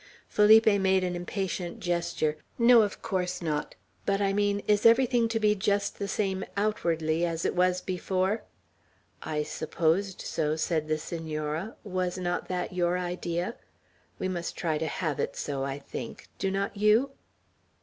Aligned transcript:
Felipe 0.27 0.65
made 0.65 1.03
an 1.03 1.15
impatient 1.15 1.79
gesture. 1.79 2.37
"No, 2.57 2.81
of 2.81 3.03
course 3.03 3.39
not. 3.39 3.75
But 4.03 4.19
I 4.19 4.33
mean, 4.33 4.63
is 4.67 4.83
everything 4.83 5.27
to 5.27 5.39
be 5.39 5.53
just 5.53 5.99
the 5.99 6.07
same, 6.07 6.43
outwardly, 6.57 7.23
as 7.23 7.45
it 7.45 7.53
was 7.55 7.81
before?" 7.81 8.41
"I 9.21 9.43
supposed 9.43 10.19
so," 10.21 10.55
said 10.55 10.87
the 10.87 10.97
Senora. 10.97 11.75
"Was 11.83 12.17
not 12.17 12.47
that 12.47 12.73
your 12.73 12.97
idea? 12.97 13.57
We 14.17 14.27
must 14.27 14.57
try 14.57 14.79
to 14.79 14.87
have 14.87 15.19
it 15.19 15.35
so, 15.35 15.63
I 15.63 15.77
think. 15.77 16.27
Do 16.39 16.49
not 16.49 16.75
you?" 16.75 17.11